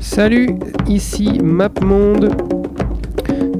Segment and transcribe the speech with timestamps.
[0.00, 2.30] Salut, ici MapMonde,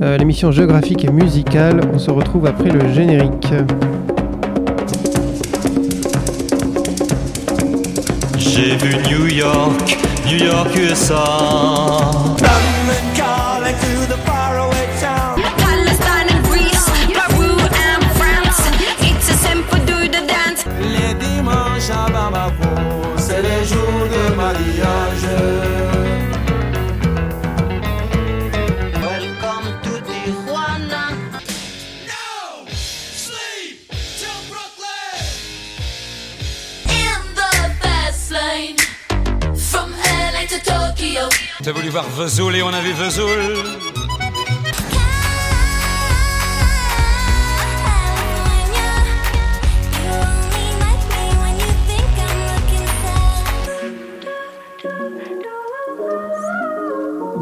[0.02, 1.80] euh, l'émission géographique et musicale.
[1.92, 3.48] On se retrouve après le générique.
[8.38, 12.37] J'ai vu New York, New York USA.
[41.98, 42.92] Et on a vu.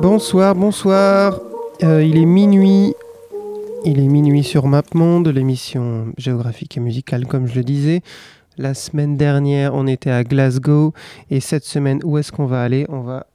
[0.01, 1.39] Bonsoir, bonsoir.
[1.83, 2.95] Euh, il est minuit.
[3.85, 8.01] Il est minuit sur MapMonde, l'émission géographique et musicale, comme je le disais.
[8.57, 10.95] La semaine dernière, on était à Glasgow.
[11.31, 12.87] Et cette semaine, où est-ce qu'on va aller?
[12.89, 13.27] On va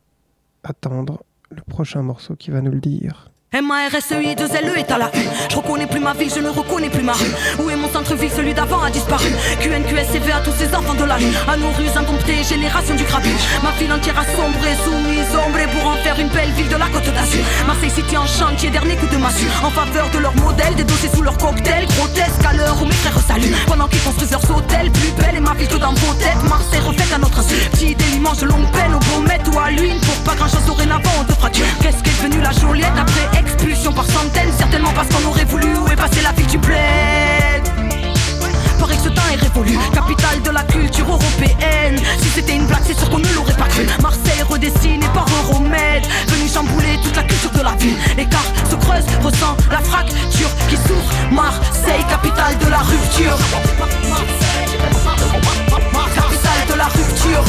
[0.63, 3.30] attendre le prochain morceau qui va nous le dire.
[3.53, 5.27] M-A-R-S-E-I, 2 L-E est à la U.
[5.49, 7.33] Je reconnais plus ma ville, je ne reconnais plus ma rue.
[7.59, 9.27] Où est mon centre-ville, celui d'avant a disparu.
[9.59, 11.35] QNQSCV à tous ces enfants de la rue.
[11.52, 13.44] À nos rues indomptées, génération du grabuge.
[13.61, 16.88] Ma ville entière a sombré, soumise, ombrée pour en faire une belle ville de la
[16.88, 17.44] côte d'Azur.
[17.67, 19.52] Marseille City en chantier, dernier coup de massue.
[19.61, 21.85] En faveur de leur modèle, des dossiers sous leur cocktail.
[21.97, 23.52] Grotesque à l'heure où mes frères saluent.
[23.67, 26.41] Pendant qu'ils construisent leurs hôtels, plus belle et ma ville que dans vos têtes.
[26.47, 27.55] Marseille reflète à notre insu.
[27.73, 29.99] Petit délimange de longue peine, au Beaumet ou à l'huile.
[29.99, 31.66] Pour pas grand chose dorénavant, on te fracture.
[31.81, 35.88] Qu'est-ce qu'est devenu la Joliette après expulsion par centaines Certainement parce qu'on aurait voulu où
[35.88, 37.72] est la ville du bled
[38.92, 41.97] que ce temps est révolu, capitale de la culture européenne.
[42.22, 43.86] Si c'était une blague, c'est sûr qu'on ne l'aurait pas cru.
[44.02, 47.97] Marseille redessiné par Euromède, venu chambouler toute la culture de la ville.
[48.17, 51.12] L'écart se creuse, ressent la fracture qui s'ouvre.
[51.31, 53.38] Marseille, capitale de la rupture.
[56.16, 57.44] Capitale de la rupture.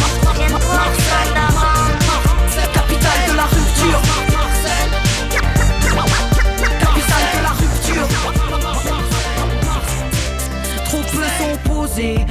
[11.89, 12.25] De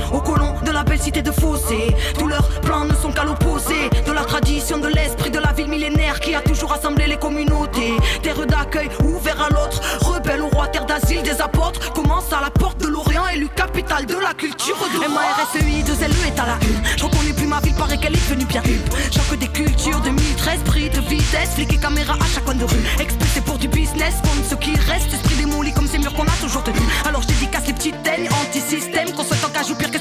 [0.82, 1.96] la belle cité de Fossé.
[2.18, 5.68] Tous leurs plans ne sont qu'à l'opposé de la tradition, de l'esprit de la ville
[5.68, 7.94] millénaire qui a toujours rassemblé les communautés.
[8.24, 11.94] Terre d'accueil ouvert à l'autre, rebelle au roi, terre d'asile des apôtres.
[11.94, 16.28] Commence à la porte de l'Orient, élu capitale de la culture de M-A-R-S-E-I, 2 L-E
[16.28, 16.82] est à la une.
[16.98, 18.64] Je reconnais plus ma ville, paraît qu'elle est devenue bien.
[19.12, 22.84] Choc des cultures, 2013, prix de vitesse, flic et caméra à chaque coin de rue.
[23.00, 26.38] Expulsé pour du business, compte ce qui reste, esprit démoli comme ces murs qu'on a
[26.42, 26.82] toujours tenus.
[27.06, 30.01] Alors je dédicace les petites teignes anti-système, qu'on souhaite en pire, qu'est-ce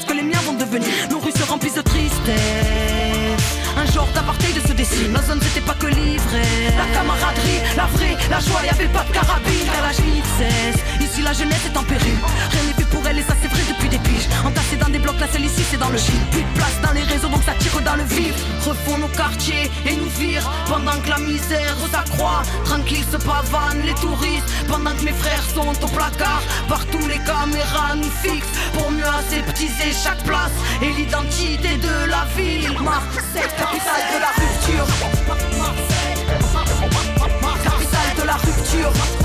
[0.79, 3.00] Nos rues se remplissent de tristesse.
[3.93, 6.75] Genre d'apartheid se dessine, nos zones c'était pas que l'ivresse.
[6.77, 10.81] La camaraderie, la vraie, la joie, y'avait pas de carabine, car la nuit cesse.
[11.01, 12.15] Ici la jeunesse est en péril,
[12.51, 14.29] rien n'est fait pour elle et ça c'est vrai depuis des piges.
[14.45, 16.21] Entassés dans des blocs, la celle ici c'est dans le shit.
[16.31, 18.33] Plus de place dans les réseaux donc ça tire dans le vif.
[18.65, 22.43] Refont nos quartiers et nous virent pendant que la misère s'accroît.
[22.63, 26.43] Tranquille se pavanent les touristes pendant que mes frères sont au placard.
[26.69, 32.71] Partout les caméras nous fixent pour mieux aseptiser chaque place et l'identité de la ville.
[32.81, 33.51] Marseille,
[33.83, 34.85] capitale de la rupture.
[37.63, 39.20] Capitale de la rupture.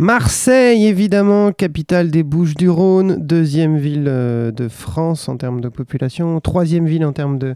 [0.00, 6.86] Marseille, évidemment, capitale des Bouches-du-Rhône, deuxième ville euh, de France en termes de population, troisième
[6.86, 7.54] ville en termes de,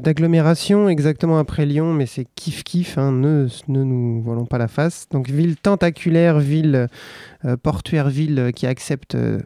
[0.00, 5.06] d'agglomération, exactement après Lyon, mais c'est kiff-kiff, hein, ne, ne nous voilons pas la face.
[5.10, 6.88] Donc ville tentaculaire, ville
[7.44, 9.40] euh, portuaire, ville euh, qui accepte euh,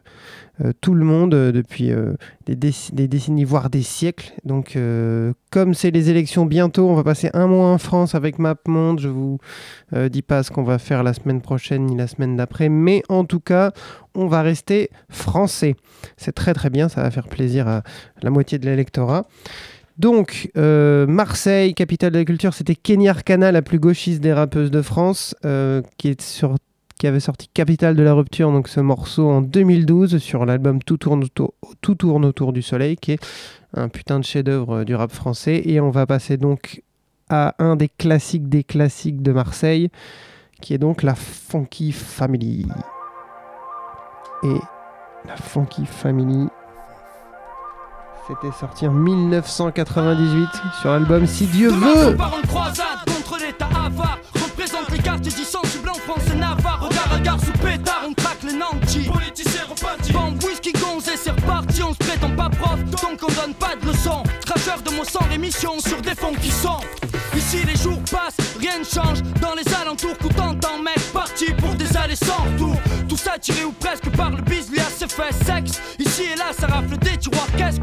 [0.63, 2.13] euh, tout le monde euh, depuis euh,
[2.45, 4.31] des, des décennies, voire des siècles.
[4.45, 8.39] Donc euh, comme c'est les élections bientôt, on va passer un mois en France avec
[8.39, 9.01] MapMonde.
[9.01, 9.39] Je vous
[9.93, 13.03] euh, dis pas ce qu'on va faire la semaine prochaine ni la semaine d'après, mais
[13.09, 13.71] en tout cas,
[14.15, 15.75] on va rester français.
[16.15, 17.83] C'est très très bien, ça va faire plaisir à
[18.21, 19.27] la moitié de l'électorat.
[19.99, 24.71] Donc, euh, Marseille, capitale de la culture, c'était Kenny Arcana, la plus gauchiste des rappeuses
[24.71, 26.15] de France, euh, qui
[27.03, 31.25] avait sorti Capitale de la rupture, donc ce morceau en 2012 sur l'album Tout tourne
[31.25, 33.19] autour, Tout tourne autour du soleil, qui est
[33.73, 35.63] un putain de chef-d'œuvre euh, du rap français.
[35.65, 36.81] Et on va passer donc
[37.29, 39.89] à un des classiques des classiques de Marseille,
[40.61, 42.65] qui est donc la Funky Family.
[44.43, 44.59] Et
[45.27, 46.47] la Funky Family,
[48.29, 50.49] c'était sorti en 1998
[50.81, 52.07] sur l'album Si Dieu Demain, veut.
[52.13, 54.19] on part en croisade contre l'état avare.
[54.35, 56.79] Représente les quartiers dissensibles en France et Navarre.
[56.87, 59.09] Regard à gare sous pétard, on traque les nantis.
[59.11, 60.13] Politiciens repartis.
[60.13, 61.81] Bande whisky gonzé, c'est reparti.
[61.81, 64.23] On se prétend pas prof, donc on donne pas de leçons.
[64.45, 66.79] Cracheur de mots sans rémission sur des fonds qui sont.
[67.35, 69.21] Ici les jours passent, rien ne change.
[69.41, 72.75] Dans les alentours, coup t'entends, mec, parti pour des allées sans retour.
[73.07, 75.81] Tout ça tiré ou presque par le bis, lui à ses sexe.
[75.97, 76.51] Ici et là,
[77.57, 77.79] qu'est-ce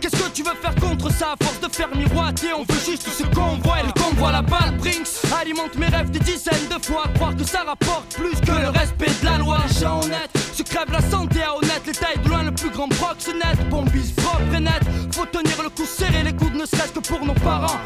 [0.00, 1.34] Qu'est-ce que tu veux faire contre ça?
[1.42, 3.80] Force de faire miroiter, on veut juste ce qu'on voit.
[3.80, 5.08] Et le convoi, la balle, Brinks
[5.40, 7.04] alimente mes rêves des dizaines de fois.
[7.14, 9.58] Croire que ça rapporte plus que le respect de la loi.
[9.68, 11.82] Les gens honnêtes se crèvent la santé à honnête.
[11.86, 13.68] Les tailles de loin, le plus grand proxénète.
[13.68, 14.82] Bombise propre et net.
[15.12, 17.78] Faut tenir le coup serré, les coudes ne serait-ce que pour nos parents.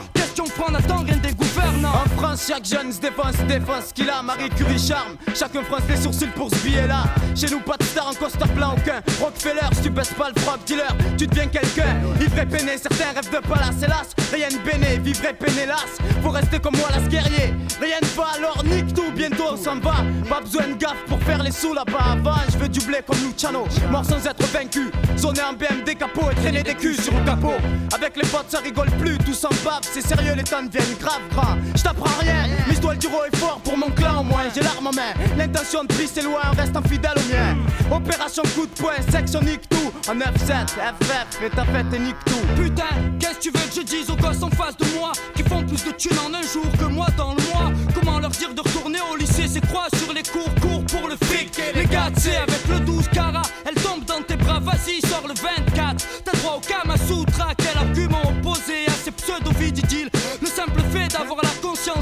[2.17, 4.23] France, chaque jeune se défense, se défense qu'il a.
[4.23, 7.05] Marie Curie charme, chacun fronce les sourcils pour ce billet-là.
[7.35, 9.03] Chez nous, pas de star en costard plein aucun.
[9.21, 12.01] Rockefeller, si tu baisses pas le frog dealer, tu deviens quelqu'un.
[12.21, 14.15] Ivre peiné, certains rêvent de palace, hélas.
[14.33, 15.99] Rien de béné, vivre peiné, las.
[16.23, 17.55] Faut rester comme moi, las guerrier.
[17.81, 19.97] Rien ne va, alors nique tout, bientôt on s'en va.
[20.29, 22.41] Pas besoin de gaffe pour faire les sous là-bas avant.
[22.51, 24.91] Je veux du blé comme Luciano, mort sans être vaincu.
[25.19, 27.55] Zoner en BMD capot et traîner des culs sur le capot.
[27.95, 29.81] Avec les potes, ça rigole plus, tout s'en bave.
[29.83, 31.57] C'est sérieux, les temps deviennent grave gras.
[32.07, 34.45] T'apprends rien, mais je dois le dire haut et fort pour mon clan au moins.
[34.55, 37.57] J'ai l'arme en main, l'intention de pisser loin, reste fidèle au mien.
[37.91, 39.93] Opération coup de poing, section nique tout.
[40.09, 42.63] En 9-7, FF, et ta fête et nique tout.
[42.63, 42.85] Putain,
[43.19, 45.63] qu'est-ce que tu veux que je dise aux gosses en face de moi Qui font
[45.65, 47.73] plus de thunes en un jour que moi dans le mois?
[47.95, 51.17] Comment leur dire de retourner au lycée C'est croix sur les cours, cours pour le
[51.27, 55.27] fric Les gars, sais, avec le 12 cara Elle tombe dans tes bras, vas-y, sors
[55.27, 60.11] le 24 T'as droit au Kamasutra, quel argument opposé à ces pseudo-vididiles
[60.41, 61.51] Le simple fait d'avoir la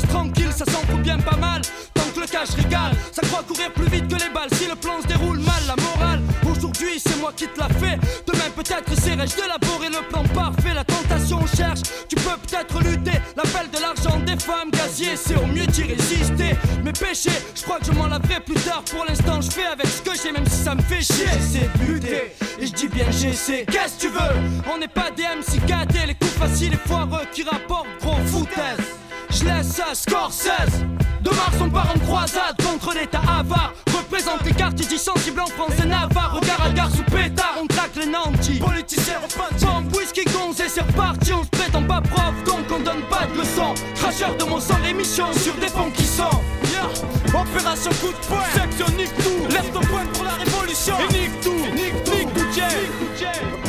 [0.02, 1.62] tranquille Ça s'en bien pas mal.
[1.92, 4.52] Tant que le cash régale Ça croit courir plus vite que les balles.
[4.52, 6.20] Si le plan se déroule mal, la morale
[6.50, 10.74] Aujourd'hui c'est moi qui te l'a fait Demain peut-être essaierai-je d'élaborer le plan parfait.
[10.74, 13.18] La tentation cherche, tu peux peut-être lutter.
[13.36, 16.56] L'appel de l'argent des femmes gazier C'est au mieux d'y résister.
[16.84, 18.82] Mes péchés, je crois que je m'en laverai plus tard.
[18.90, 21.26] Pour l'instant je fais avec ce que j'ai Même si ça me fait chier.
[21.34, 23.64] J'essaie de lutter, et je dis bien j'essaie.
[23.70, 24.72] Qu'est-ce que tu veux?
[24.72, 25.60] On n'est pas des MC
[26.06, 29.03] Les coups faciles et foireux qui rapportent gros foutaise
[29.34, 30.84] je laisse ça Scorsese
[31.20, 33.72] De Mars on part en croisade contre l'état avare.
[33.86, 36.38] Représente les quartiers dissensibles en France et Navarre.
[36.40, 38.60] Regard à gare sous pétard, on traque les nantis.
[38.60, 43.02] Politiciens repentis Bombe, whisky, gonzé, c'est reparti On se prétend pas prof, donc on donne
[43.10, 43.74] pas de leçons.
[43.96, 46.40] Cracheur de mon sang, émission sur des fonds qui sont.
[46.70, 47.40] Yeah.
[47.40, 49.48] Opération coup de poing, section nique tout.
[49.50, 50.94] Lève ton poing pour la révolution.
[51.10, 53.63] Et nique tout, nique tout, nique tout,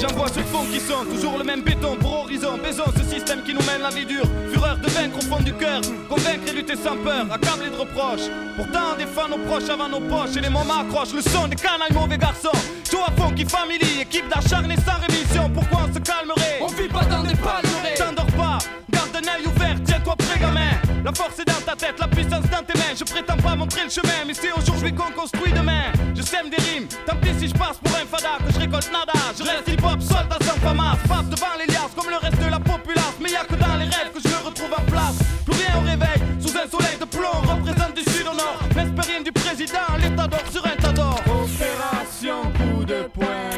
[0.00, 2.58] J'envoie ce fond qui sont toujours le même béton pour horizon.
[2.62, 4.26] Baisons ce système qui nous mène la vie dure.
[4.52, 5.80] Fureur de vaincre au fond du cœur.
[6.08, 8.28] Convaincre et lutter sans peur, accablé de reproches.
[8.56, 10.36] Pourtant, on défend nos proches avant nos poches.
[10.36, 12.58] Et les moments accrochent le son des canailles mauvais garçons.
[12.90, 15.50] Joe à fond qui family, équipe d'acharnés sans rémission.
[15.54, 16.58] Pourquoi on se calmerait?
[16.60, 18.58] On vit pas dans des palmeraies T'endors pas,
[18.90, 22.42] garde un œil ouvert, tiens-toi prêt gamin La force est dans ta tête, la puissance
[22.50, 22.96] dans tes mains.
[22.98, 25.92] Je prétends pas montrer le chemin, mais c'est aujourd'hui qu'on construit demain.
[26.16, 28.90] Je sème des rimes, tant pis si je passe pour un fada Que je récolte
[28.90, 32.50] nada, je reste hip-hop, soldat sans famas Passe devant les liasses comme le reste de
[32.50, 33.14] la populace.
[33.20, 35.18] Mais y'a que dans les rêves que je me retrouve en place.
[35.44, 38.58] Plus rien au réveil, sous un soleil de plomb Représente du sud au nord,
[39.06, 41.20] rien du président L'état d'or sur un tas d'or.
[41.30, 43.55] Opération coup de poing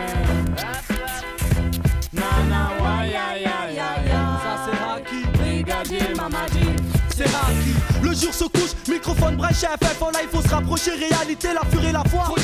[8.18, 12.02] jour se couche, microphone brèche FF en live, faut se rapprocher, réalité, la furie, la
[12.04, 12.34] foi.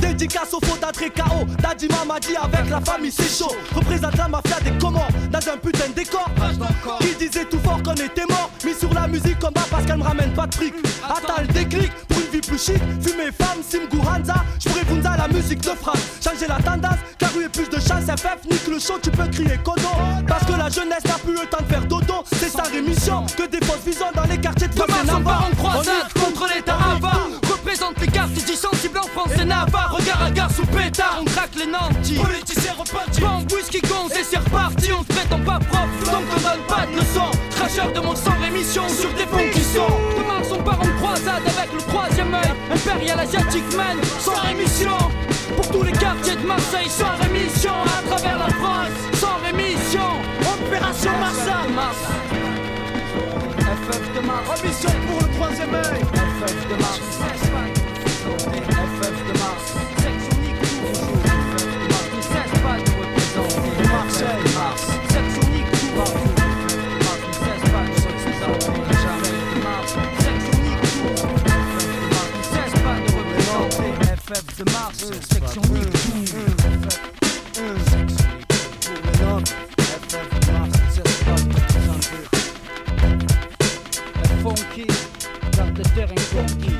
[0.00, 3.54] Dédicace au faux d'Adré KO, Daddy Mamadi avec la famille, c'est chaud.
[3.74, 6.28] Représente la mafia des Comores, dans un putain de décor.
[7.00, 9.98] Qui disait tout fort qu'on était mort, mis sur la musique comme bas parce qu'elle
[9.98, 10.74] me ramène pas de fric.
[11.04, 15.60] Attends le déclic pour une vie plus chic, fumer femme, Simgu Hanza, j'pourrais la musique
[15.60, 15.98] de France.
[16.22, 17.40] Changer la tendance, car où
[18.10, 19.88] est plus de chance, FF, nique le show, tu peux crier Kodo.
[20.26, 23.24] Parce que la jeunesse n'a plus le temps de faire dodo, c'est sa rémission.
[23.36, 25.48] Que des fausses visions dans les quartiers de Demain on part Navarre.
[25.50, 29.96] en croisade contre l'état avare Représente les quartiers dissensibles en France et Navarre.
[29.96, 32.14] Regard à gare sous pétard, on craque les nantis.
[32.16, 36.40] Politiciens repartis Bombe, whisky, gonze et c'est reparti On se prétend pas prof, donc on
[36.40, 37.30] donne pas de leçons.
[37.50, 39.92] Cracheur de mon sang, rémission sur des fonds qui sont.
[40.16, 42.52] De Mars on part en croisade avec le troisième œil.
[42.72, 44.96] Impérial asiatique man, sans rémission
[45.56, 50.08] Pour tous les quartiers de Marseille, sans rémission À travers la France, sans rémission
[50.40, 51.96] Opération Marsa Mars
[53.58, 56.00] FF de Mars Ambition pour le troisième œil.
[56.00, 57.00] FF de Mars
[58.36, 62.56] FF de Mars Section Nick toujours FF de Mars ne cesse
[63.90, 64.45] Marseille
[74.26, 74.96] faible se marche,
[75.30, 75.62] section
[84.42, 84.86] Funky,
[85.56, 86.75] dans le terrain funky.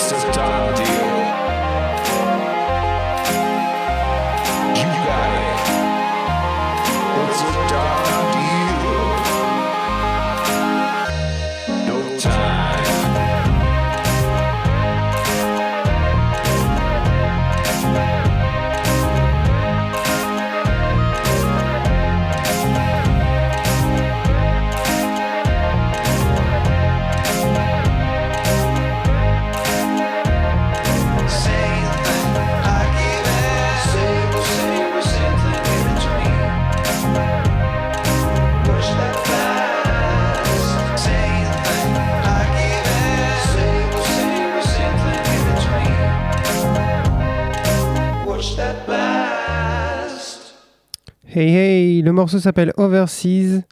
[0.00, 1.09] once upon deal.
[51.40, 53.62] Hey hey, le morceau s'appelle Overseas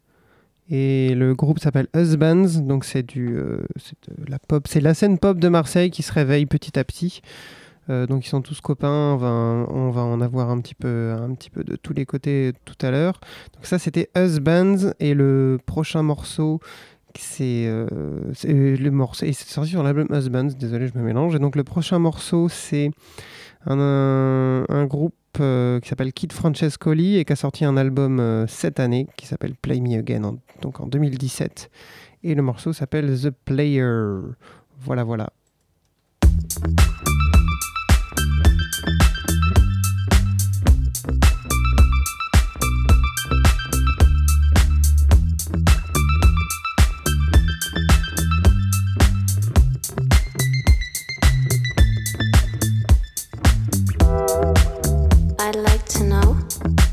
[0.70, 2.60] et le groupe s'appelle Husbands.
[2.62, 3.58] Donc c'est du, euh,
[4.08, 7.20] de la pop, c'est la scène pop de Marseille qui se réveille petit à petit.
[7.90, 9.12] Euh, donc ils sont tous copains.
[9.12, 12.06] On va, on va en avoir un petit peu, un petit peu de tous les
[12.06, 13.20] côtés tout à l'heure.
[13.52, 16.60] Donc ça c'était Husbands et le prochain morceau.
[17.18, 17.86] C'est euh,
[18.44, 20.56] le morceau c'est sorti sur l'album Husbands.
[20.58, 21.34] Désolé, je me mélange.
[21.34, 22.92] Et donc le prochain morceau c'est
[23.66, 28.80] un, groupe euh, qui s'appelle Kid Francescoli et qui a sorti un album euh, cette
[28.80, 31.70] année qui s'appelle Play Me Again, en- en 2017.
[32.24, 33.86] Et le morceau s'appelle The Player.
[34.80, 35.30] Voilà, voilà.
[56.20, 56.87] now.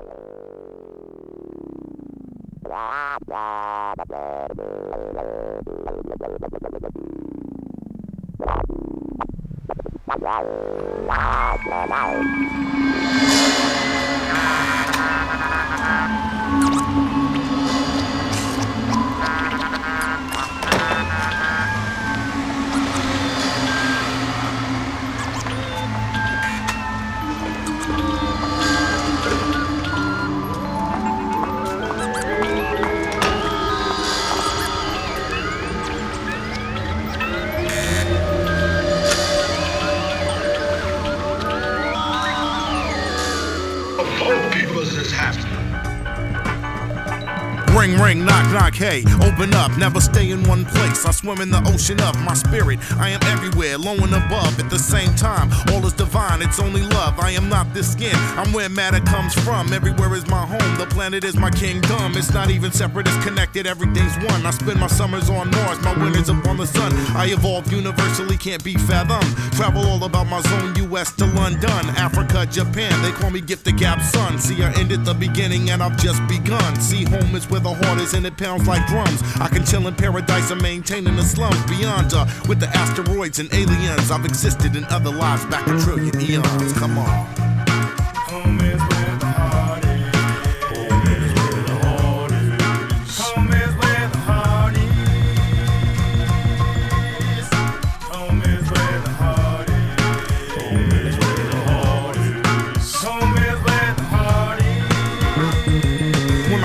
[0.00, 0.28] Wow.
[47.98, 51.04] Ring, knock, knock, hey, open up, never stay in one place.
[51.04, 52.78] I swim in the ocean of my spirit.
[52.96, 55.50] I am everywhere, low and above at the same time.
[55.72, 57.18] All is divine, it's only love.
[57.18, 59.72] I am not this skin, I'm where matter comes from.
[59.72, 62.12] Everywhere is my home, the planet is my kingdom.
[62.14, 64.46] It's not even separate, it's connected, everything's one.
[64.46, 66.92] I spend my summers on Mars, my winters up on the sun.
[67.16, 69.36] I evolve universally, can't be fathomed.
[69.54, 73.02] Travel all about my zone, US to London, Africa, Japan.
[73.02, 74.38] They call me Gift the Gap Son.
[74.38, 76.80] See, I ended the beginning and I've just begun.
[76.80, 79.22] See, home is where the heart is and it pounds like drums.
[79.40, 83.38] I can chill in paradise and maintain in the slums beyond uh, with the asteroids
[83.38, 84.10] and aliens.
[84.10, 86.72] I've existed in other lives back a trillion eons.
[86.74, 87.27] Come on.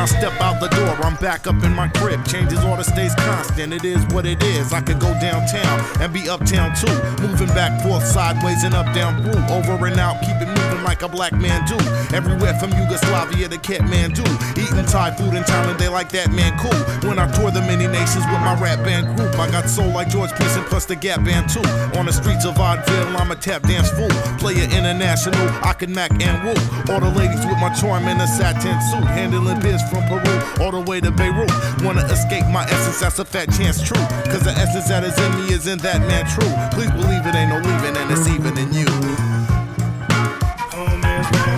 [0.03, 2.25] I step out the door, I'm back up in my crib.
[2.25, 3.71] Changes order stays constant.
[3.71, 4.73] It is what it is.
[4.73, 6.91] I could go downtown and be uptown too.
[7.25, 9.41] Moving back forth, sideways and up down through.
[9.47, 11.77] Over and out, keep it moving like a black man do.
[12.15, 14.25] Everywhere from Yugoslavia to Kathmandu.
[14.57, 16.77] Eating Thai food in Thailand, they like that man cool.
[17.07, 20.09] When I tour the many nations with my rap band group, I got soul like
[20.09, 21.63] George Pearson plus the Gap Band too.
[21.97, 24.09] On the streets of Oddville, I'm a tap dance fool.
[24.37, 26.55] Player international, I can mac and woo.
[26.93, 29.07] All the ladies with my charm in a satin suit.
[29.07, 31.51] Handling biz from Peru all the way to Beirut.
[31.83, 34.03] Wanna escape my essence, that's a fat chance true.
[34.31, 36.51] Cause the essence that is in me is in that man true.
[36.75, 38.82] Please believe it ain't no leaving and it's even in you.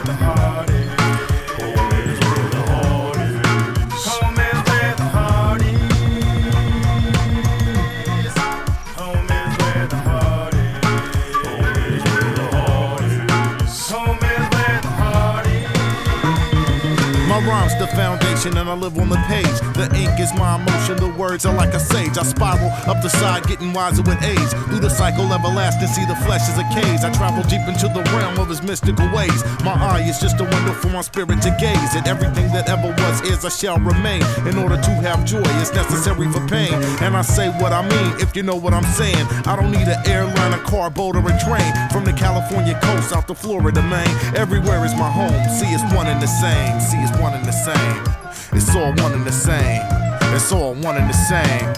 [0.05, 0.44] Bye.
[17.87, 19.57] Foundation and I live on the page.
[19.75, 22.17] The ink is my emotion, the words are like a sage.
[22.17, 24.51] I spiral up the side, getting wiser with age.
[24.67, 27.01] Through the cycle everlasting, see the flesh is a cage.
[27.03, 29.43] I travel deep into the realm of his mystical ways.
[29.63, 32.89] My eye is just a window for my spirit to gaze at everything that ever
[32.89, 34.23] was, is, I shall remain.
[34.47, 36.73] In order to have joy, it's necessary for pain.
[37.01, 39.25] And I say what I mean, if you know what I'm saying.
[39.45, 41.71] I don't need an airline, a car, boat, or a train.
[41.91, 44.15] From the California coast out to Florida, Maine.
[44.35, 45.33] Everywhere is my home.
[45.57, 46.79] See, it's one and the same.
[46.79, 47.74] See, it's one and the same.
[48.53, 49.81] It's all one and the same.
[50.35, 51.73] It's all one and the same.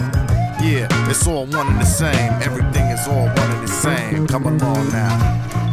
[0.60, 2.32] Yeah, it's all one and the same.
[2.42, 4.26] Everything is all one and the same.
[4.26, 5.67] Come along now.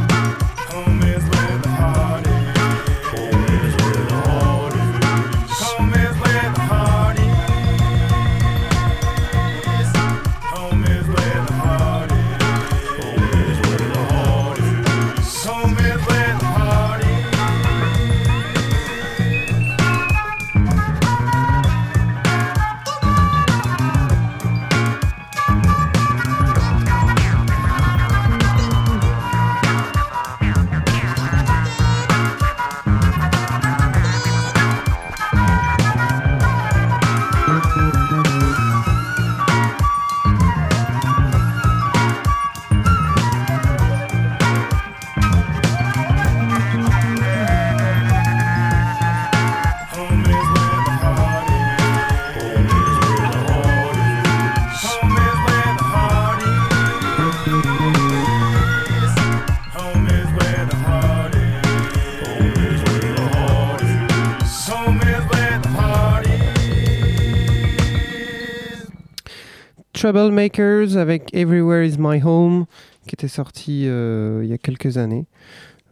[70.06, 72.68] Troublemakers avec Everywhere is My Home,
[73.08, 75.26] qui était sorti euh, il y a quelques années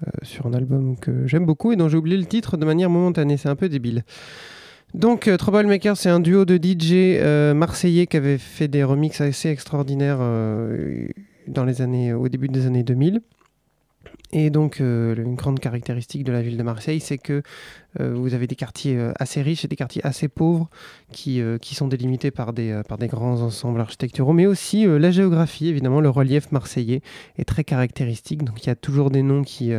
[0.05, 2.91] euh, sur un album que j'aime beaucoup et dont j'ai oublié le titre de manière
[2.91, 3.37] momentanée.
[3.37, 4.03] C'est un peu débile.
[4.93, 9.49] Donc, euh, Troublemakers, c'est un duo de DJ marseillais qui avait fait des remixes assez
[9.49, 10.19] extraordinaires
[11.47, 13.19] dans les années, au début des années 2000.
[14.35, 17.43] Et donc, euh, une grande caractéristique de la ville de Marseille, c'est que
[17.99, 20.71] euh, vous avez des quartiers euh, assez riches et des quartiers assez pauvres
[21.11, 25.67] qui, qui sont délimités par des, par des grands ensembles architecturaux, mais aussi la géographie,
[25.67, 27.01] évidemment, le relief marseillais
[27.37, 28.43] est très caractéristique.
[28.43, 29.73] Donc, il y a toujours des noms qui,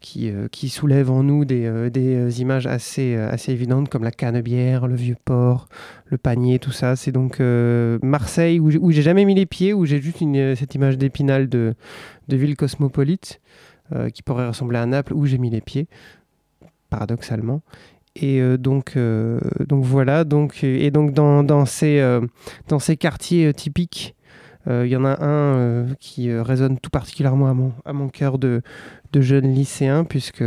[0.00, 5.66] qui, soulèvent en nous des, des images assez, assez évidentes, comme la Canebière, le Vieux-Port,
[6.04, 6.94] le Panier, tout ça.
[6.94, 10.22] C'est donc Marseille, où j'ai- jamais mis les pieds, où j'ai juste
[10.54, 11.74] cette image d'épinal de,
[12.28, 13.40] de ville cosmopolite
[14.14, 15.88] qui pourrait ressembler à Naples où j'ai mis les pieds,
[16.90, 17.62] paradoxalement.
[18.14, 20.20] Et euh, donc, euh, donc voilà.
[20.20, 22.20] Euh, et donc dans, ces, euh,
[22.98, 24.14] quartiers euh, typiques,
[24.68, 28.38] euh, il y en a un euh, qui euh, résonne tout particulièrement à mon, cœur
[28.38, 28.62] de,
[29.14, 30.44] jeune lycéen, puisque,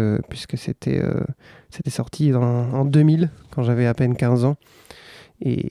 [0.56, 1.22] c'était euh,
[1.88, 4.56] sorti en 2000, quand j'avais à peine 15 ans.
[5.42, 5.70] Et,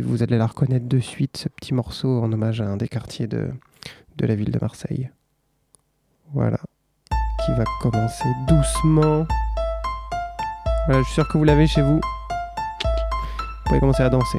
[0.00, 3.28] vous allez la reconnaître de suite, ce petit morceau en hommage à un des quartiers
[3.28, 3.48] de
[4.20, 5.10] la ville de Marseille.
[6.32, 6.58] Voilà.
[7.44, 9.26] Qui va commencer doucement.
[10.86, 12.00] Voilà, je suis sûr que vous l'avez chez vous.
[12.00, 14.38] Vous pouvez commencer à danser.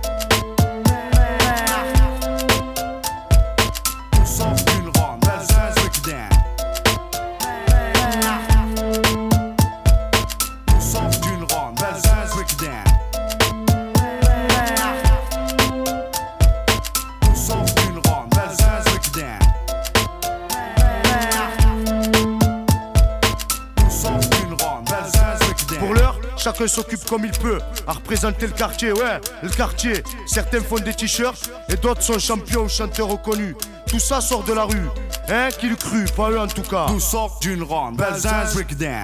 [27.11, 30.01] Comme il peut à représenter le quartier, ouais, le quartier.
[30.25, 33.53] Certains font des t-shirts et d'autres sont champions ou chanteurs reconnus.
[33.85, 34.87] Tout ça sort de la rue,
[35.27, 36.85] hein, qui le cru, pas eux en tout cas.
[36.87, 39.03] Tout sort d'une ronde, Breakdown.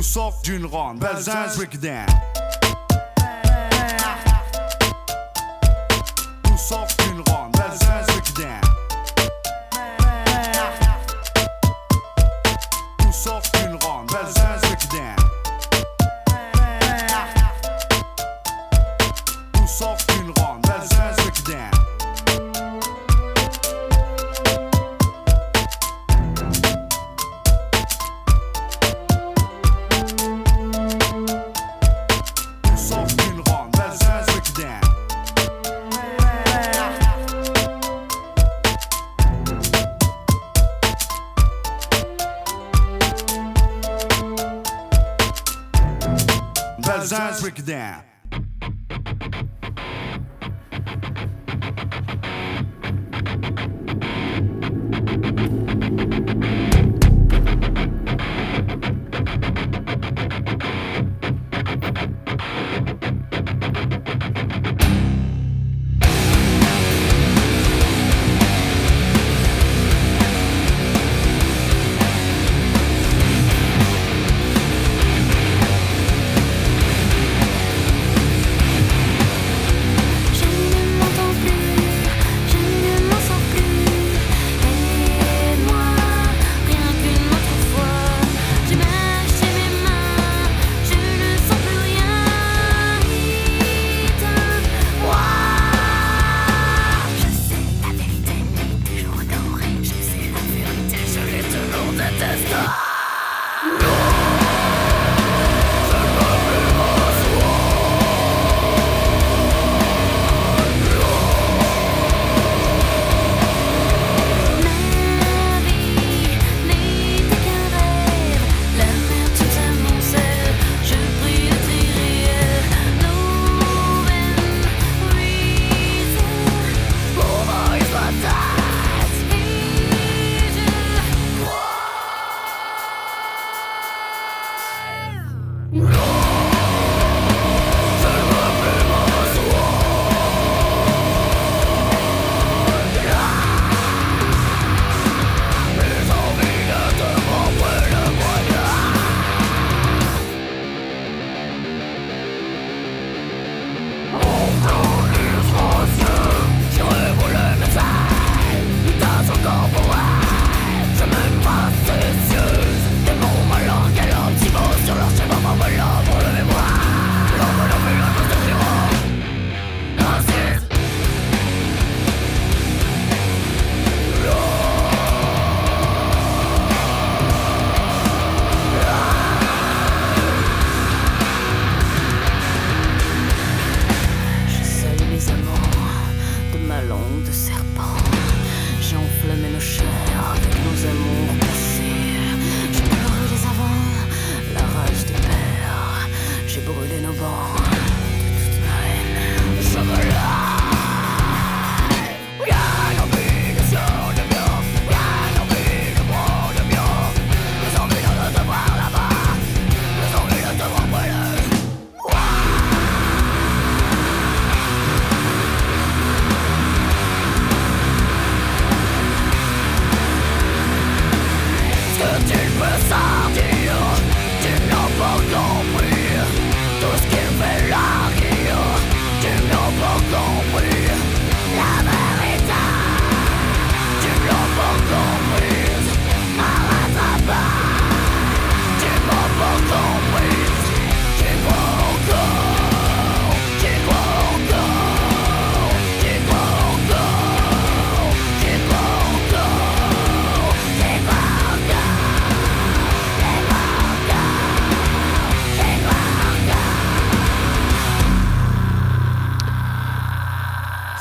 [0.00, 1.50] Tout sort d'une ronde, Belzins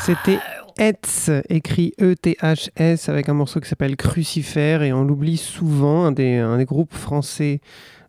[0.10, 0.40] C'était
[0.80, 6.66] Hetz, écrit E-T-H-S, avec un morceau qui s'appelle Crucifère, et on l'oublie souvent, un des,
[6.66, 7.62] groupes français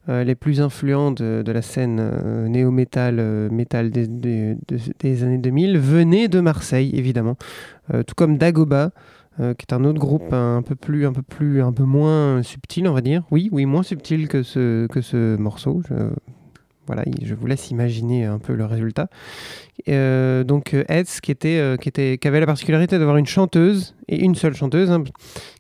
[0.09, 6.41] euh, les plus influents de, la scène euh, néo-metal euh, des, années 2000, venait de
[6.41, 7.37] Marseille, évidemment.
[7.93, 8.93] Tout comme Dagoba,
[9.37, 12.89] qui est un autre groupe un peu plus, un peu plus, un peu moins subtil,
[12.89, 13.25] on va dire.
[13.31, 15.83] Oui, oui, moins subtil que ce, morceau.
[16.91, 19.09] Voilà, il- je vous laisse imaginer un peu le résultat.
[19.89, 23.27] Euh, donc euh, Hetz, qui, était, euh, qui, était, qui avait la particularité d'avoir une
[23.27, 25.05] chanteuse, et une seule chanteuse, hein,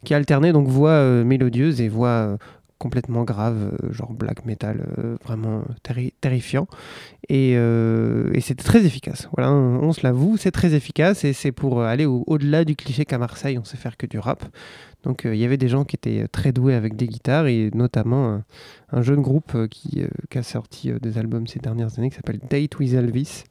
[0.05, 2.37] qui alternait donc voix mélodieuse et voix
[2.79, 4.87] complètement grave, genre black metal,
[5.25, 6.67] vraiment terri- terrifiant.
[7.29, 7.55] Et,
[8.41, 9.29] c'était très efficace.
[9.37, 13.05] Voilà, on, se l'avoue, c'est très efficace, et c'est pour aller au- au-delà du cliché
[13.05, 14.45] qu'à Marseille, on sait faire que du rap.
[15.05, 17.71] Donc euh, il y avait des gens qui étaient très doués avec des guitares, et
[17.75, 18.45] notamment un,
[18.93, 22.17] un jeune groupe euh, qui, euh, a sorti euh, des albums ces dernières années qui
[22.17, 23.45] s'appelle Date with Elvis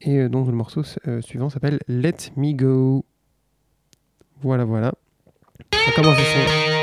[0.00, 3.04] et euh, dont le morceau euh, suivant s'appelle Let Me Go.
[4.40, 4.94] Voilà, voilà.
[5.72, 6.77] Ça commence ici.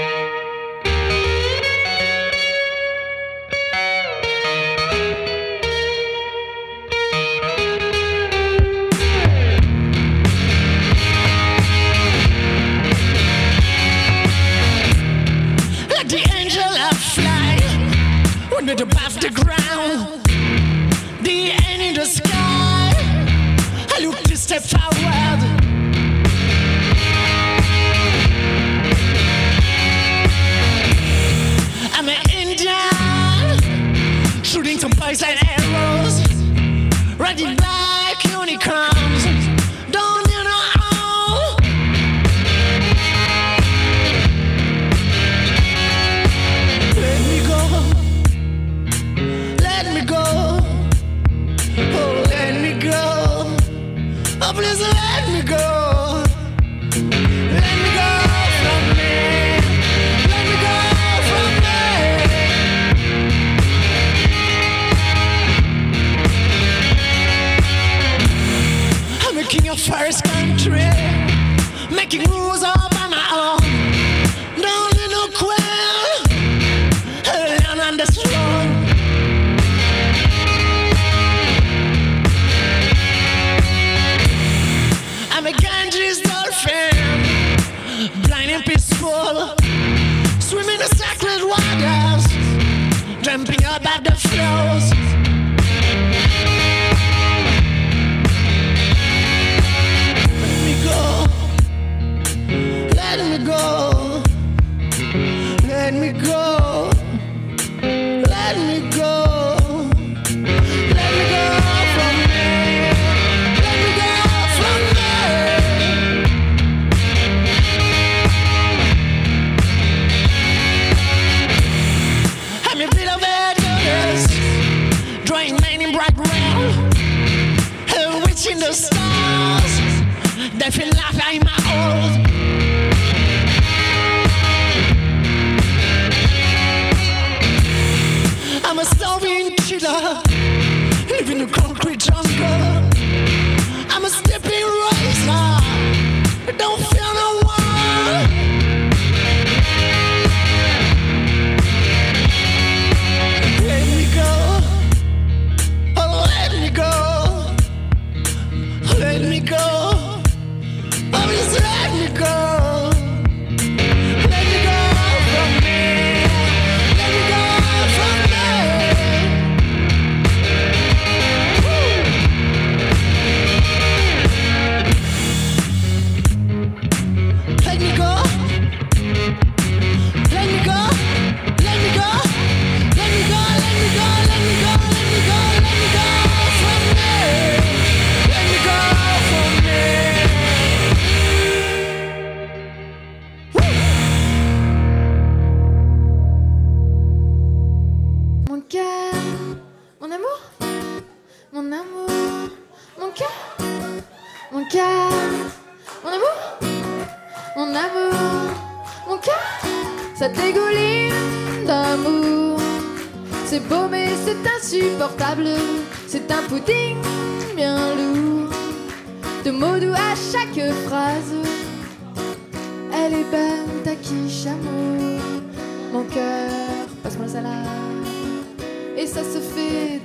[130.65, 131.64] They feel like I'm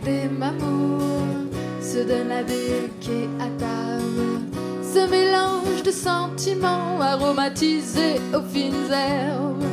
[0.02, 1.46] des mamours,
[1.80, 4.40] se donne la table.
[4.82, 9.64] Ce mélange de sentiments aromatisés aux fines herbes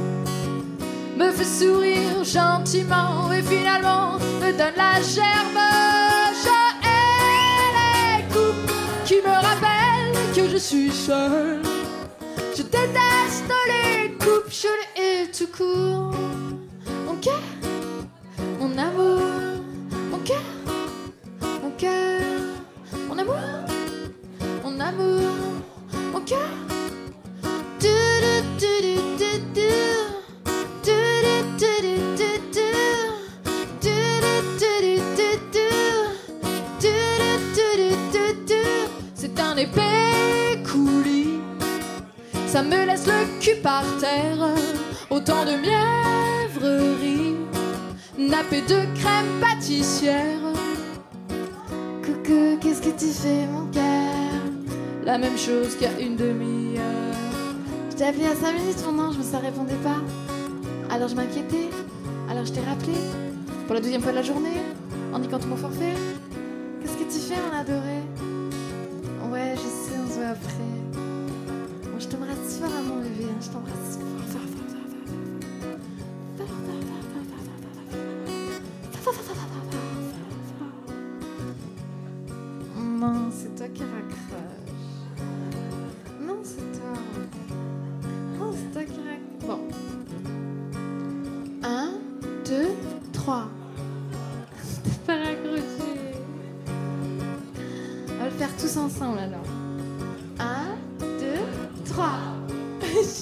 [1.18, 5.62] me fait sourire gentiment et finalement me donne la gerbe.
[6.44, 6.58] Je
[6.88, 8.72] hais les coupes
[9.06, 11.62] qui me rappellent que je suis seule.
[12.56, 16.14] Je déteste les coupes, je les hais tout court.
[17.20, 17.42] Cœur,
[18.60, 19.27] mon amour,
[42.58, 44.50] ça me laisse le cul par terre.
[45.12, 47.36] Autant de mièvreries,
[48.18, 50.42] nappé de crème pâtissière.
[52.04, 54.42] Coucou, qu'est-ce que tu fais, mon cœur?
[55.06, 57.14] La même chose qu'il y a une demi-heure.
[57.92, 60.02] Je t'ai appelé à 5 minutes, mon ange, mais ça répondait pas.
[60.90, 61.70] Alors je m'inquiétais.
[62.28, 62.98] Alors je t'ai rappelé.
[63.68, 64.58] Pour la deuxième fois de la journée,
[65.14, 65.94] en niquant tout mon forfait.
[66.82, 68.02] Qu'est-ce que tu fais, mon adoré?
[69.32, 70.77] Ouais, je sais, on se voit après.
[72.60, 73.26] T'embrasse fort, hein, mon bébé.
[73.26, 74.00] hein, Je t'embrasse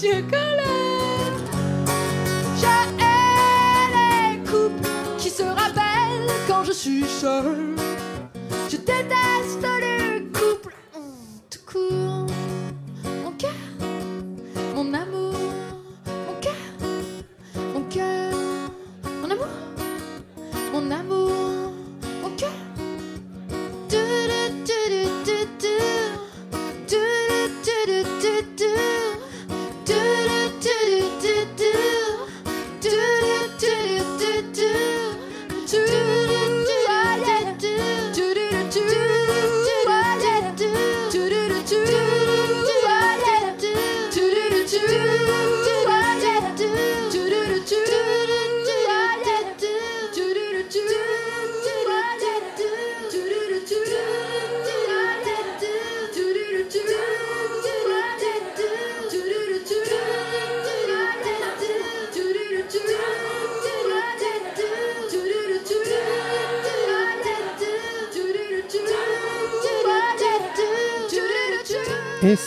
[0.01, 1.37] Chocolat.
[2.57, 4.87] Je hais les coupes
[5.17, 7.74] qui se rappellent quand je suis seule.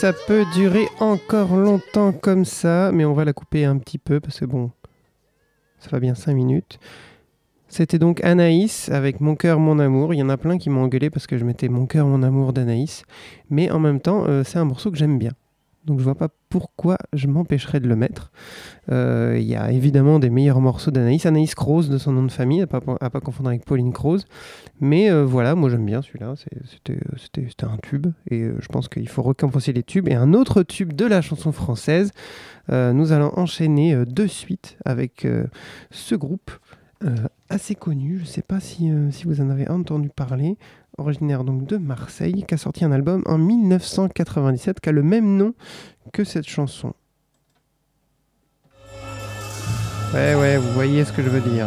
[0.09, 4.21] Ça peut durer encore longtemps comme ça, mais on va la couper un petit peu
[4.21, 4.71] parce que bon,
[5.81, 6.79] ça va bien 5 minutes.
[7.69, 10.15] C'était donc Anaïs avec Mon cœur, mon amour.
[10.15, 12.23] Il y en a plein qui m'ont engueulé parce que je mettais Mon cœur, mon
[12.23, 13.03] amour d'Anaïs.
[13.51, 15.33] Mais en même temps, euh, c'est un morceau que j'aime bien.
[15.85, 18.33] Donc je vois pas pourquoi je m'empêcherais de le mettre.
[18.91, 21.27] Euh, Il y a évidemment des meilleurs morceaux d'Anaïs.
[21.27, 24.25] Anaïs Croze de son nom de famille, à pas, à pas confondre avec Pauline Croze.
[24.81, 26.35] Mais euh, voilà, moi j'aime bien celui-là.
[26.37, 26.79] C'est-
[27.17, 28.07] C'était un tube.
[28.31, 30.09] Et euh, je pense qu'il faut récompenser les tubes.
[30.09, 32.13] Et un autre tube de la chanson française.
[32.71, 35.47] Euh, nous allons enchaîner euh, de suite avec euh,
[35.91, 36.51] ce groupe
[37.05, 37.15] euh,
[37.49, 38.17] assez connu.
[38.19, 40.57] Je ne sais pas si, euh, si vous en avez entendu parler.
[40.99, 45.37] Originaire donc de Marseille, qui a sorti un album en 1997 qui a le même
[45.37, 45.55] nom
[46.13, 46.93] que cette chanson.
[50.13, 51.67] Ouais, ouais, vous voyez ce que je veux dire.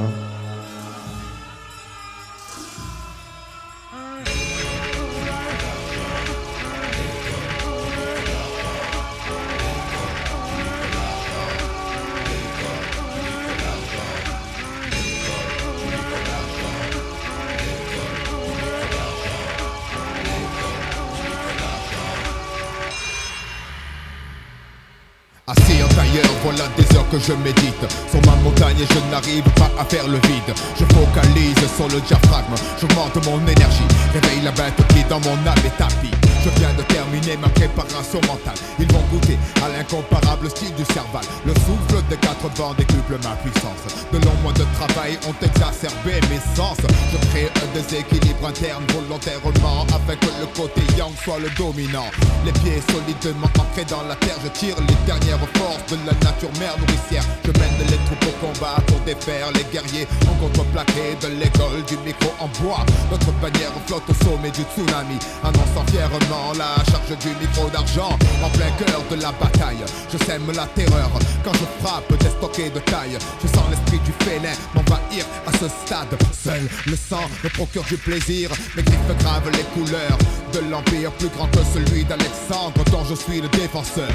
[27.11, 30.55] Que je médite sur ma montagne et je n'arrive pas à faire le vide.
[30.79, 35.65] Je focalise sur le diaphragme, j'augmente mon énergie, réveille la bête qui dans mon âme
[35.65, 36.20] est tapis.
[36.43, 38.57] Je viens de terminer ma préparation mentale.
[38.79, 41.21] Ils vont goûter à l'incomparable style du cerval.
[41.45, 43.85] Le souffle des quatre vents décuple ma puissance.
[44.11, 46.77] De longs mois de travail ont exacerbé mes sens.
[47.13, 52.09] Je crée un déséquilibre interne volontairement afin que le côté yang soit le dominant.
[52.43, 56.49] Les pieds solidement ancrés dans la terre, je tire les dernières forces de la nature
[56.57, 57.25] mère nourricière.
[57.45, 61.97] Je mène les troupes au combat pour défaire les guerriers en contreplaqué de l'école du
[62.01, 62.81] micro en bois.
[63.11, 68.49] Notre bannière flotte au sommet du tsunami, annonçant fièrement la charge du micro d'argent en
[68.49, 69.83] plein cœur de la bataille.
[70.11, 71.11] Je sème la terreur
[71.43, 73.17] quand je frappe des stockés de taille.
[73.41, 76.17] Je sens l'esprit du félin m'envahir à ce stade.
[76.31, 78.49] Seul le sang me procure du plaisir.
[78.75, 80.17] Mes griffes gravent les couleurs
[80.53, 84.09] de l'empire plus grand que celui d'Alexandre dont je suis le défenseur.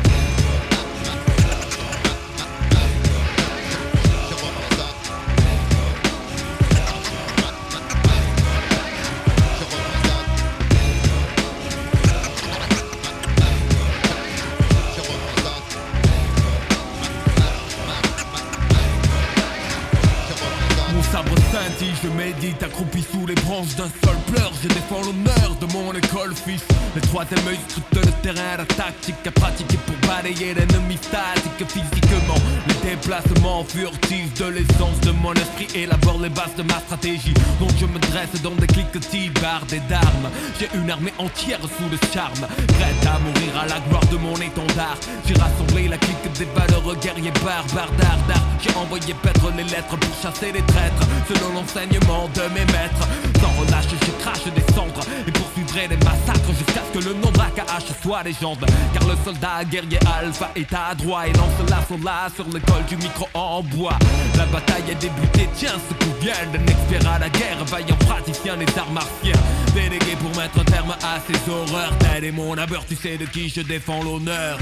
[22.76, 24.52] Accroupi sous les branches d'un seul pleur.
[24.62, 26.62] Je défends l'honneur de mon école fils
[26.96, 32.40] Le troisième œil scrute le terrain, la tactique à pratiquer pour balayer l'ennemi statique physiquement
[32.66, 37.34] Les déplacements furtifs de l'essence de mon esprit élabore les bases de ma stratégie.
[37.60, 40.30] Donc je me dresse dans des cliquetis bardés d'armes.
[40.58, 42.48] J'ai une armée entière sous le charme.
[42.66, 44.96] Prête à mourir à la gloire de mon étendard.
[45.26, 50.14] J'ai rassemblé la clique des valeureux guerriers barbares d'art J'ai envoyé paître les lettres pour
[50.22, 53.04] chasser les traîtres Selon l'enseignement de mes maîtres.
[53.42, 58.02] Sans relâche je crache des cendres Et poursuivrai les massacres jusqu'à que le nombre AKH
[58.02, 58.64] soit légende.
[58.92, 62.96] Car le soldat guerrier alpha est à droit Et lance l'assaut là sur l'école du
[62.96, 63.98] micro en bois.
[64.36, 66.34] La bataille a débuté, tiens ce qu'on vient.
[66.52, 69.40] D'un expert à la guerre Vaillant praticien des arts martiens.
[69.74, 71.96] Délégué pour mettre un terme à ces horreurs.
[71.98, 74.58] Tel est mon abeur, tu sais de qui je défends l'honneur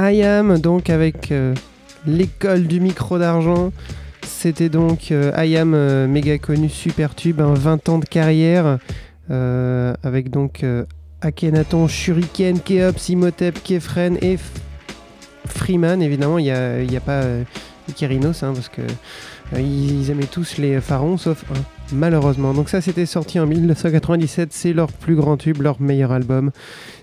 [0.00, 0.22] I
[0.62, 1.54] donc avec euh,
[2.06, 3.70] l'école du micro d'argent.
[4.22, 8.78] C'était donc euh, I Am, euh, méga connu, super tube, un 20 ans de carrière.
[9.30, 10.64] euh, avec donc
[11.20, 14.38] Akhenaton, Shuriken, Keops, Imhotep, Kefren et
[15.46, 16.00] Freeman.
[16.00, 17.22] Évidemment, il n'y a, pas
[17.88, 18.80] Ikerinos, hein, parce que
[19.56, 21.44] ils, aimaient tous les pharaons, sauf
[21.92, 22.54] malheureusement.
[22.54, 24.52] Donc ça, c'était sorti en 1997.
[24.52, 26.50] C'est leur plus grand tube, leur meilleur album.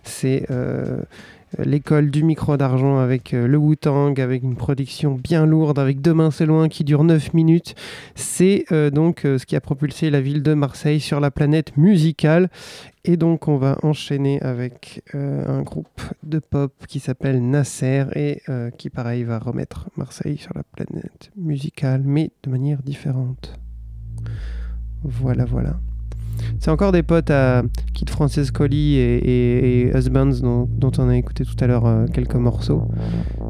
[0.04, 0.48] C'est
[1.60, 6.32] l'école du micro d'argent avec euh, le Wu-Tang, avec une production bien lourde, avec Demain
[6.32, 7.76] c'est loin qui dure 9 minutes.
[8.16, 11.76] C'est euh, donc euh, ce qui a propulsé la ville de Marseille sur la planète
[11.78, 12.50] musicale.
[13.06, 18.42] Et donc on va enchaîner avec un groupe de pop qui s'appelle Nasser et
[18.78, 23.58] qui pareil va remettre Marseille sur la planète musicale, mais de manière différente.
[25.04, 25.80] Voilà, voilà.
[26.60, 31.46] C'est encore des potes à Kid Francescoli et, et, Husbands dont, dont on a écouté
[31.46, 32.84] tout à l'heure euh, quelques morceaux.
[33.42, 33.44] Euh,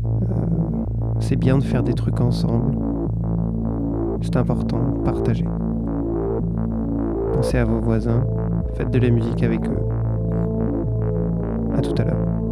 [1.19, 2.77] c'est bien de faire des trucs ensemble.
[4.21, 5.45] C'est important, partagez.
[7.33, 8.25] Pensez à vos voisins,
[8.75, 9.79] faites de la musique avec eux.
[11.75, 12.46] À tout à l'heure.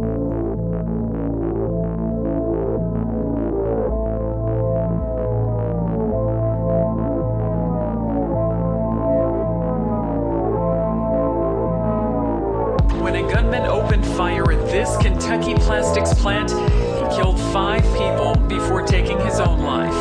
[13.36, 19.40] Gunman opened fire at this Kentucky plastics plant, he killed five people before taking his
[19.40, 19.92] own life.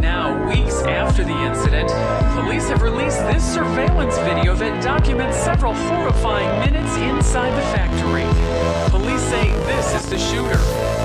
[0.00, 1.88] Now, weeks after the incident,
[2.40, 8.22] police have released this surveillance video that documents several horrifying minutes inside the factory.
[8.90, 10.97] Police say this is the shooter.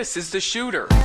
[0.00, 0.99] This is the shooter.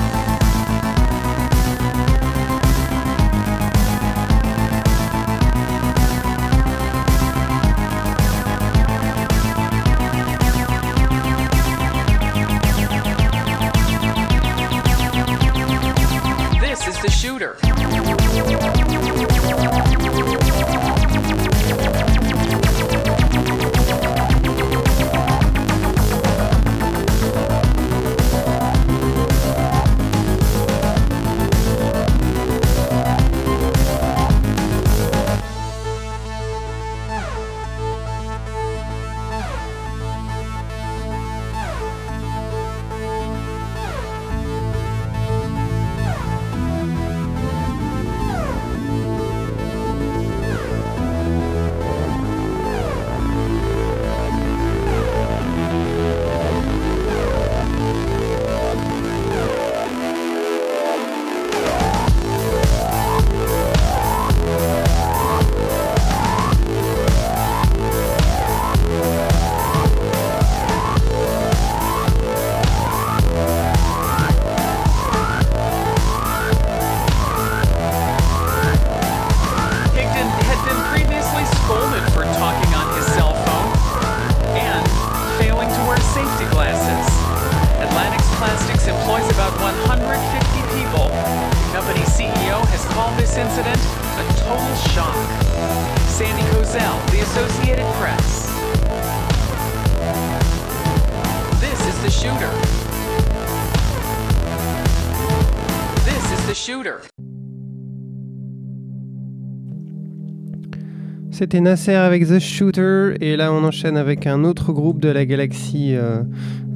[111.38, 115.26] C'était Nasser avec The Shooter et là on enchaîne avec un autre groupe de la
[115.26, 116.24] galaxie euh,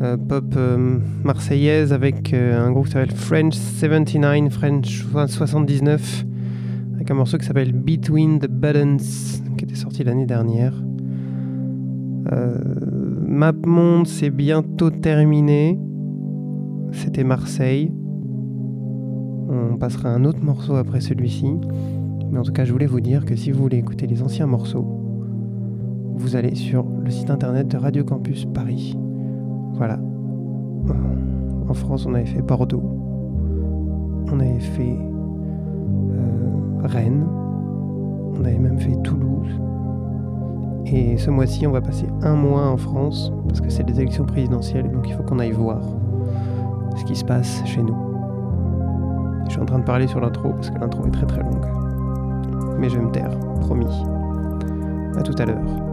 [0.02, 6.26] euh, pop euh, marseillaise avec un groupe qui s'appelle French 79, French 79
[6.96, 8.98] avec un morceau qui s'appelle Between the Buttons
[9.58, 10.74] qui était sorti l'année dernière.
[12.34, 12.58] Euh,
[13.26, 15.80] Map Monde c'est bientôt terminé.
[16.92, 17.94] C'était Marseille.
[19.48, 21.56] On passera un autre morceau après celui-ci.
[22.32, 24.48] Mais en tout cas, je voulais vous dire que si vous voulez écouter les anciens
[24.48, 24.86] morceaux,
[26.16, 28.98] vous allez sur le site internet de Radio Campus Paris.
[29.74, 30.00] Voilà.
[31.68, 32.84] En France, on avait fait Bordeaux.
[34.32, 34.98] On avait fait
[36.12, 37.26] euh, Rennes.
[38.38, 39.50] On avait même fait Toulouse.
[40.86, 44.26] Et ce mois-ci, on va passer un mois en France parce que c'est les élections
[44.26, 45.82] présidentielles donc il faut qu'on aille voir
[46.96, 47.96] ce qui se passe chez nous.
[49.46, 51.89] Je suis en train de parler sur l'intro parce que l'intro est très très longue.
[52.80, 53.86] Mais je vais me taire, promis.
[55.18, 55.89] À tout à l'heure.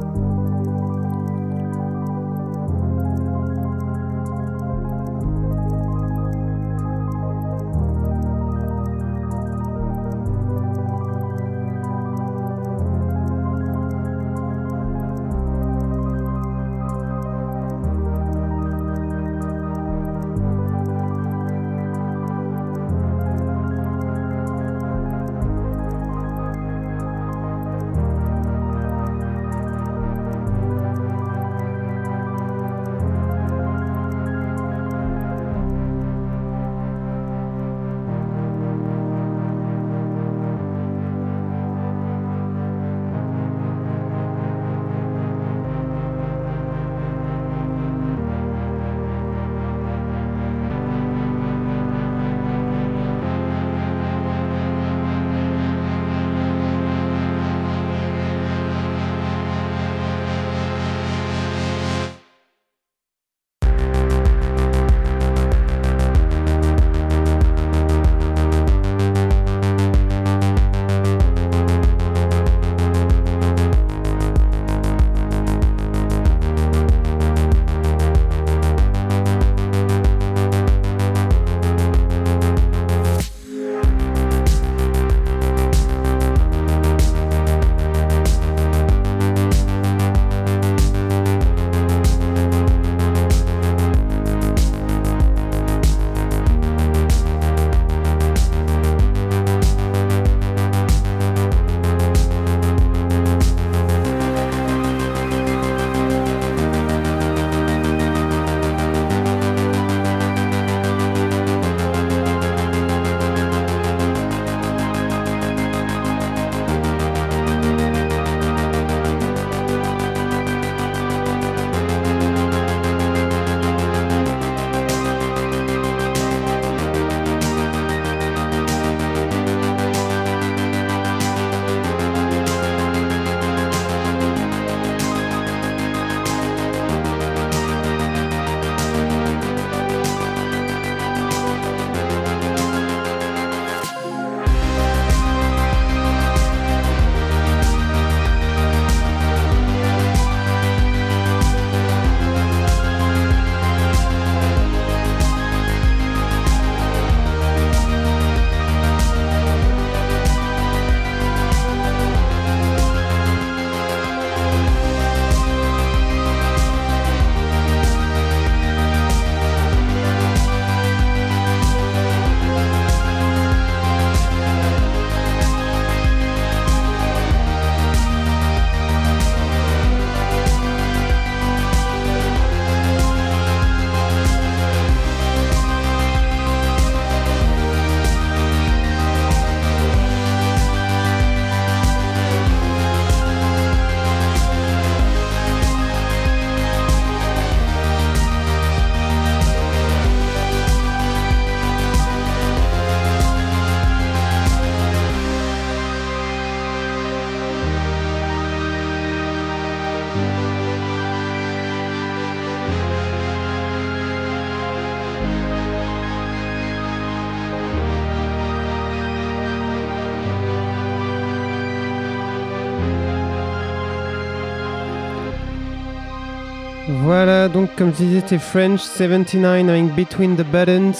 [227.49, 230.92] Donc comme je disais, c'était French 79 avec Between the Buttons.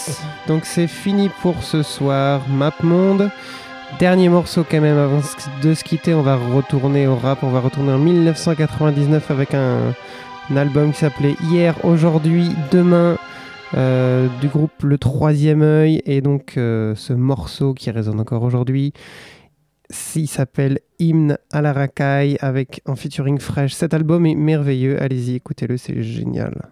[0.47, 2.41] Donc c'est fini pour ce soir.
[2.49, 3.29] Map Monde.
[3.99, 5.21] Dernier morceau quand même avant
[5.63, 9.93] de se quitter, on va retourner au rap, on va retourner en 1999 avec un,
[10.49, 13.17] un album qui s'appelait Hier, aujourd'hui, demain
[13.75, 18.93] euh, du groupe Le Troisième œil et donc euh, ce morceau qui résonne encore aujourd'hui.
[20.15, 23.73] Il s'appelle Hymne à la racaille avec en featuring fraîche.
[23.73, 26.69] Cet album est merveilleux, allez-y, écoutez-le, c'est génial.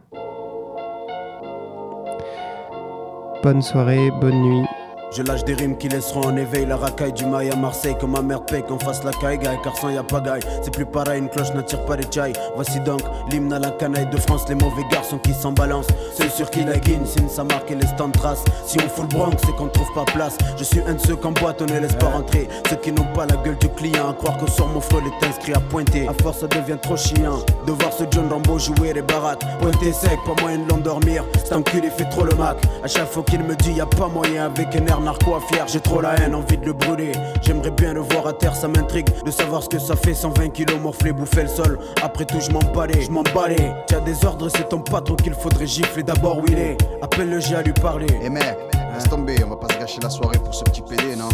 [3.41, 4.65] Bonne soirée, bonne nuit.
[5.11, 7.95] Je lâche des rimes qui laisseront en éveil la racaille du mail à Marseille.
[7.99, 10.85] Comme ma mère paye qu'on fasse la caille car sans y a pagaille C'est plus
[10.85, 14.45] pareil, une cloche n'attire pas les jailles Voici donc l'hymne à la canaille de France.
[14.49, 15.87] Les mauvais garçons qui s'en balancent.
[16.17, 18.43] Ceux sur qui la guine signe sa marque et les stands traces.
[18.65, 20.37] Si on fout le bronx c'est qu'on ne trouve pas place.
[20.57, 22.49] Je suis un de ceux qu'en boîte on ne laisse pas rentrer.
[22.69, 25.25] Ceux qui n'ont pas la gueule du client À croire que sur mon flow est
[25.27, 26.07] inscrit à pointer.
[26.07, 29.43] À force ça devient trop chiant De voir ce John Rambo jouer les baraques.
[29.61, 31.23] Pointer sec, pas moyen de l'endormir.
[31.37, 32.57] Cet enculé fait trop le mac.
[32.83, 35.79] À chaque fois qu'il me dit y a pas moyen avec un narco fier J'ai
[35.79, 37.11] trop la haine, envie de le brûler.
[37.41, 40.13] J'aimerais bien le voir à terre, ça m'intrigue De savoir ce que ça fait.
[40.13, 41.79] 120 kilos morflé, bouffer le sol.
[42.03, 45.33] Après tout je m'en balais, je m'en balais T'as des ordres, c'est ton patron qu'il
[45.33, 46.03] faudrait gifler.
[46.03, 48.07] D'abord où il est, appelle le G à lui parler.
[48.23, 48.57] Eh mec,
[48.93, 51.29] laisse tomber, on va pas se gâcher la soirée pour ce petit PD, non?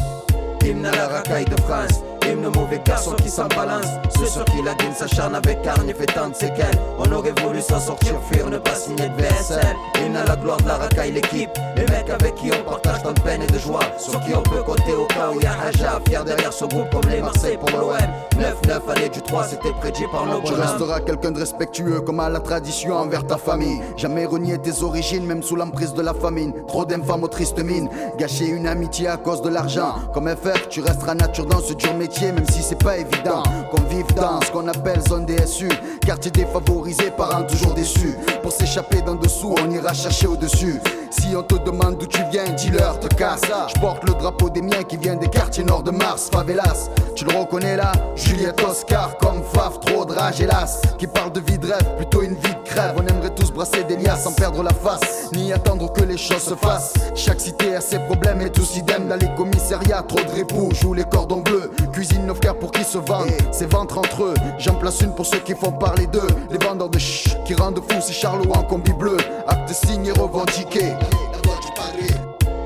[0.65, 2.01] Hymne à la racaille de France,
[2.31, 3.85] hymne mauvais garçon qui s'en balance.
[4.17, 6.79] Ceux sur qui la dîne s'acharne avec carne et fait tant de séquelles.
[6.99, 9.75] On aurait voulu s'en sortir, fuir, ne pas signer de VSL.
[10.03, 11.49] Hymne à la gloire de la racaille, l'équipe.
[11.75, 13.81] Les mecs avec qui on partage tant de peine et de joie.
[13.97, 16.89] Sur qui on peut compter au cas où y a Haja, fier derrière son groupe
[16.91, 17.97] comme les Marseille pour l'OM.
[18.37, 22.29] 9-9, année du 3, c'était prédit par nos Tu resteras quelqu'un de respectueux comme à
[22.29, 23.81] la tradition envers ta famille.
[23.97, 26.53] Jamais renier tes origines, même sous l'emprise de la famine.
[26.67, 27.89] Trop d'infâmes aux tristes mines.
[28.17, 29.95] Gâcher une amitié à cause de l'argent.
[30.13, 33.43] Comme FF, tu resteras nature dans ce dur métier, même si c'est pas évident.
[33.71, 35.69] Qu'on vive dans ce qu'on appelle zone DSU.
[36.05, 38.15] Quartier défavorisé, parents toujours déçus.
[38.41, 40.79] Pour s'échapper d'en dessous, on ira chercher au-dessus.
[41.09, 43.41] Si on te demande d'où tu viens, dis-leur, te casse.
[43.73, 46.89] Je porte le drapeau des miens qui vient des quartiers nord de Mars, favelas.
[47.15, 50.81] Tu le reconnais là Juliette Oscar, comme Faf, trop de rage, hélas.
[50.97, 52.93] Qui parle de vie de rêve, plutôt une vie de crève.
[52.97, 56.43] On aimerait tous brasser des liasses sans perdre la face, ni attendre que les choses
[56.43, 56.93] se fassent.
[57.15, 60.03] Chaque cité a ses problèmes et tous idem dans les commissariats.
[60.07, 61.71] Trop de répous, jouent les cordons bleus.
[62.01, 64.33] Cuisine nos frères pour qu'ils se vendent, c'est ventre entre eux.
[64.57, 66.29] J'en place une pour ceux qui font parler d'eux.
[66.49, 69.17] Les vendeurs de ch qui rendent fou, c'est Charlot en combi bleu.
[69.47, 70.93] Acte signé revendiqué.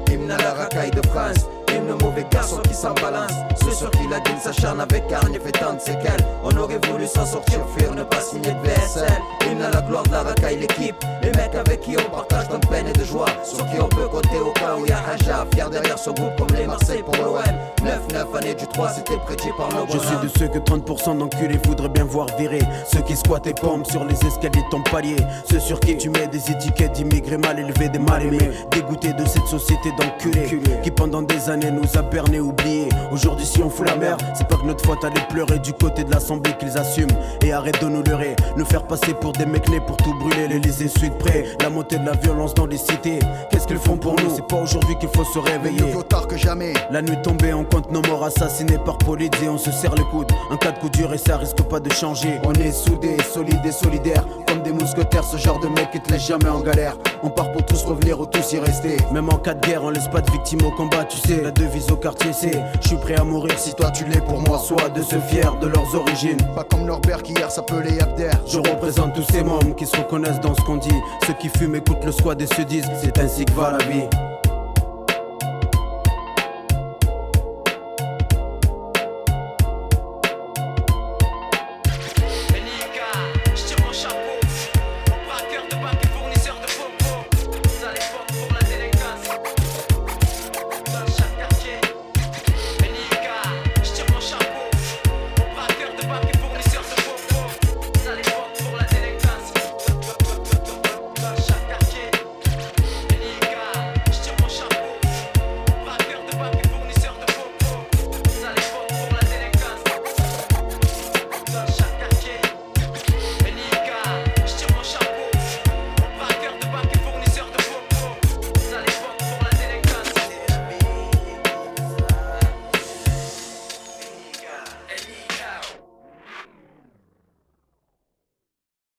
[0.09, 1.47] Hymne à la racaille de France,
[1.85, 3.31] hymne mauvais garçon qui s'en balance.
[3.63, 6.25] Ceux sur qui la dîne s'acharne avec carne et fait tant de séquelles.
[6.43, 9.21] On aurait voulu s'en sortir, fuir, ne pas signer de VSL.
[9.49, 10.95] Hymne à la gloire de la racaille, l'équipe.
[11.21, 13.27] Les mecs avec qui on partage tant de peine et de joie.
[13.43, 16.35] Sur qui on peut compter au cas où y a Haja, fier derrière son groupe
[16.37, 17.43] comme les Marseille pour l'OM.
[17.85, 21.59] 9-9 année du 3, c'était prédit par nos Je suis de ceux que 30% d'enculés
[21.65, 22.61] voudraient bien voir virer
[22.91, 25.17] Ceux qui squattent et pompent sur les escaliers de ton palier
[25.49, 29.25] Ceux sur qui tu mets des étiquettes d'immigrés mal élevés, des mal aimés Dégoûtés de
[29.25, 32.89] cette société d'enculés Qui pendant des années nous a bernés, oubliés.
[33.11, 36.03] Aujourd'hui si on fout la merde, c'est pas que notre faute allait pleurer Du côté
[36.03, 37.11] de l'assemblée qu'ils assument.
[37.43, 40.47] Et arrête de nous leurrer, nous faire passer pour des mecs nés pour tout brûler
[40.47, 43.19] L'Elysée suit de près, la montée de la violence dans les cités.
[43.49, 45.81] Qu'est-ce qu'ils font pour nous, c'est pas aujourd'hui qu'il faut se réveiller.
[45.81, 46.73] Mieux vaut tard que jamais.
[46.91, 50.03] La nuit tombée, on compte nos morts assassinés par police et on se serre le
[50.03, 50.31] coude.
[50.51, 52.39] Un cas de coup dur et ça risque pas de changer.
[52.45, 54.25] On est soudés, solides et solidaires,
[54.65, 55.23] des mousquetaires.
[55.23, 56.97] Ce genre de mec qui te laisse jamais en galère.
[57.23, 58.97] On part pour tous revenir ou tous y rester.
[59.11, 61.41] Même en cas de guerre, on laisse pas de victimes au combat, tu sais.
[61.41, 64.41] La devise au quartier, c'est Je suis prêt à mourir si toi tu l'es pour
[64.41, 64.57] moi.
[64.57, 66.41] Soit de se fier de leurs origines.
[66.55, 68.31] Pas comme Norbert qui hier s'appelait Abder.
[68.47, 71.01] Je représente tous ces membres qui se reconnaissent dans ce qu'on dit.
[71.25, 74.34] Ceux qui fument écoutent le squad et se disent C'est ainsi que va la vie.